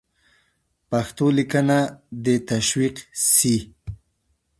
پښتو 0.89 1.25
لیکنه 1.37 1.77
دې 2.23 2.35
تشویق 2.49 2.95
سي. 3.33 3.55